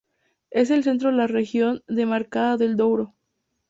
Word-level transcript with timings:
Es 0.49 0.71
el 0.71 0.83
centro 0.83 1.11
de 1.11 1.15
la 1.17 1.27
región 1.27 1.83
demarcada 1.87 2.57
del 2.57 2.75
Douro. 2.75 3.13